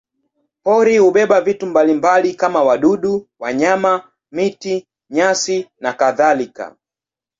[0.63, 6.75] Pori hubeba vitu mbalimbali kama wadudu, wanyama, miti, nyasi nakadhalika.